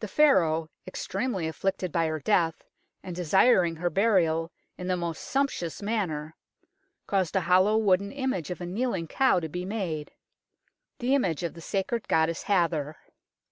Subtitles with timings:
[0.00, 2.64] The Pharaoh, extremely afflicted by her death,
[3.04, 6.34] and desiring her burial in the most sumptuous manner,
[7.06, 10.10] caused a hollow wooden image of a kneeling cow to be made,
[10.98, 12.96] 4he image of the sacred goddess Hathor.